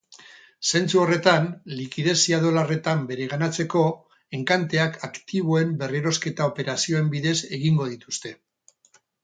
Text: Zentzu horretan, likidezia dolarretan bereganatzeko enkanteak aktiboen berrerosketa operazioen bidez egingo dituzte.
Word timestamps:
Zentzu 0.69 1.01
horretan, 1.01 1.43
likidezia 1.81 2.39
dolarretan 2.45 3.03
bereganatzeko 3.11 3.85
enkanteak 4.39 4.99
aktiboen 5.11 5.77
berrerosketa 5.85 6.51
operazioen 6.55 7.15
bidez 7.15 7.39
egingo 7.61 7.91
dituzte. 7.95 8.37